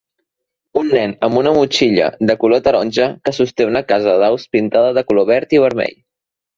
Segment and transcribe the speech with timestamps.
[0.79, 5.09] Un nen amb una motxilla de color taronja que sosté una casa d'aus pintada de
[5.13, 5.99] colors verd i vermell.